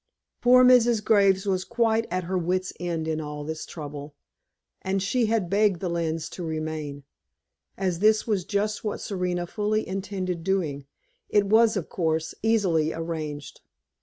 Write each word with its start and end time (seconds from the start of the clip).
Poor 0.41 0.65
Mrs. 0.65 1.03
Graves 1.05 1.45
was 1.45 1.63
quite 1.63 2.07
at 2.09 2.23
her 2.23 2.35
wits' 2.35 2.73
end 2.79 3.07
in 3.07 3.21
all 3.21 3.43
this 3.43 3.67
trouble, 3.67 4.15
and 4.81 4.99
she 4.99 5.27
had 5.27 5.47
begged 5.47 5.79
the 5.79 5.91
Lynnes 5.91 6.27
to 6.31 6.43
remain. 6.43 7.03
As 7.77 7.99
this 7.99 8.25
was 8.25 8.43
just 8.43 8.83
what 8.83 8.99
Serena 8.99 9.45
fully 9.45 9.87
intended 9.87 10.43
doing, 10.43 10.87
it 11.29 11.45
was, 11.45 11.77
of 11.77 11.87
course, 11.87 12.33
easily 12.41 12.91
arranged. 12.91 13.61